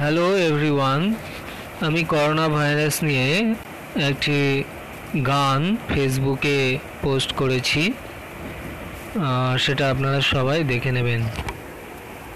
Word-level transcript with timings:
Hello 0.00 0.26
everyone 0.48 1.00
আমি 1.86 2.00
corona 2.12 2.46
virus 2.56 2.96
নিয়ে 3.08 3.28
একটি 4.08 4.38
গান 5.32 5.60
ফেসবুকে 5.90 6.58
পোস্ট 7.02 7.30
করেছি। 7.40 7.82
সেটা 9.64 9.84
আপনারা 9.92 10.20
সবাই 10.34 10.58
দেখে 10.72 10.90
নেবেন। 10.96 11.20